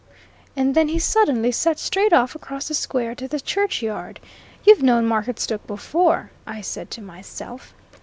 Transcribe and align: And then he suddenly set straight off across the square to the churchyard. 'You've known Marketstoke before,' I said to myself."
And 0.55 0.73
then 0.73 0.87
he 0.87 0.97
suddenly 0.97 1.51
set 1.51 1.77
straight 1.77 2.11
off 2.11 2.33
across 2.33 2.67
the 2.69 2.73
square 2.73 3.13
to 3.13 3.27
the 3.27 3.39
churchyard. 3.39 4.19
'You've 4.63 4.81
known 4.81 5.05
Marketstoke 5.07 5.67
before,' 5.67 6.31
I 6.47 6.61
said 6.61 6.89
to 6.89 7.03
myself." 7.03 7.75